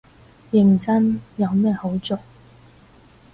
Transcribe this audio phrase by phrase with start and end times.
[0.51, 2.17] 認真，有咩好做